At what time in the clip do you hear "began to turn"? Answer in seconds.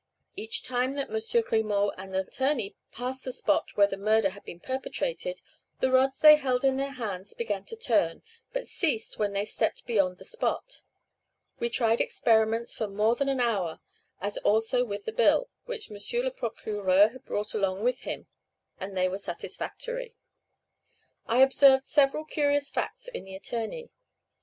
7.35-8.23